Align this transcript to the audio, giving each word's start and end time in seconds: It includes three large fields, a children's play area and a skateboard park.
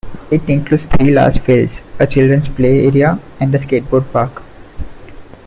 It 0.31 0.49
includes 0.49 0.87
three 0.87 1.11
large 1.13 1.37
fields, 1.41 1.79
a 1.99 2.07
children's 2.07 2.47
play 2.49 2.87
area 2.87 3.19
and 3.39 3.53
a 3.53 3.59
skateboard 3.59 4.11
park. 4.11 4.41